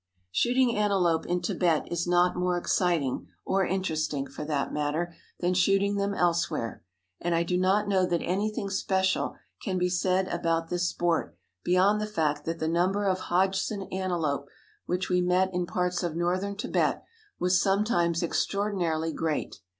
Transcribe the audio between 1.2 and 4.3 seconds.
in Tibet is not more exciting or interesting,